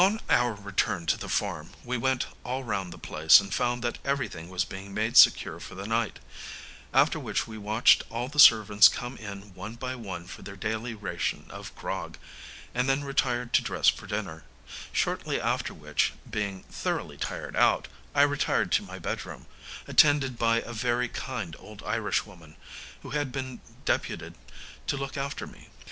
On 0.01 0.19
our 0.31 0.55
return 0.55 1.05
to 1.05 1.15
the 1.15 1.29
farm, 1.29 1.73
we 1.83 1.95
went 1.95 2.25
all 2.43 2.63
round 2.63 2.91
the 2.91 2.97
place, 2.97 3.39
and 3.39 3.53
found 3.53 3.83
that 3.83 3.99
everything 4.03 4.49
was 4.49 4.65
being 4.65 4.95
made 4.95 5.15
secure 5.15 5.59
for 5.59 5.75
the 5.75 5.85
night; 5.85 6.17
after 6.91 7.19
which 7.19 7.45
we 7.45 7.55
watched 7.55 8.01
all 8.09 8.27
the 8.27 8.39
servants 8.39 8.87
come 8.87 9.15
in 9.17 9.53
one 9.53 9.75
by 9.75 9.93
one 9.93 10.25
for 10.25 10.41
their 10.41 10.55
daily 10.55 10.95
ration 10.95 11.45
of 11.51 11.71
grog, 11.75 12.17
and 12.73 12.89
then 12.89 13.03
retired 13.03 13.53
to 13.53 13.61
dress 13.61 13.89
for 13.89 14.07
dinner, 14.07 14.43
shortly 14.91 15.39
after 15.39 15.71
which, 15.71 16.13
being 16.27 16.63
thoroughly 16.63 17.15
tired 17.15 17.55
out, 17.55 17.87
I 18.15 18.23
retired 18.23 18.71
to 18.71 18.81
my 18.83 18.97
bed 18.97 19.23
room, 19.23 19.45
attended 19.87 20.35
by 20.35 20.61
a 20.61 20.73
very 20.73 21.09
kind 21.09 21.55
old 21.59 21.83
Irishwoman, 21.83 22.55
who 23.03 23.11
had 23.11 23.31
been 23.31 23.61
deputed 23.85 24.33
to 24.87 24.97
look 24.97 25.15
after 25.15 25.45
me. 25.45 25.69